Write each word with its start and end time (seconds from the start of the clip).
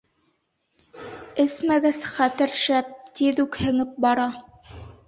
Эсмәгәс, 1.45 2.01
хәтер 2.17 2.59
шәп, 2.65 2.93
тиҙ 3.21 3.47
үк 3.47 3.61
һеңеп 3.67 3.95
бара. 4.09 4.29